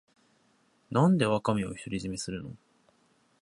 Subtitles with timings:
[0.89, 2.55] なんでワカメを独り占めするの